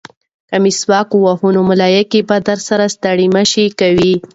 [0.49, 4.13] که مسواک ووهې نو ملایکې به درسره ستړې مه شي کوي.